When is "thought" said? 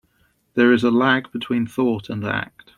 1.67-2.09